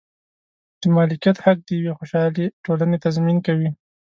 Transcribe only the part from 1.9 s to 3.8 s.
خوشحالې ټولنې تضمین کوي.